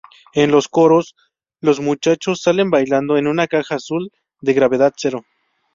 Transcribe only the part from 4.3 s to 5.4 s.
de gravedad-cero.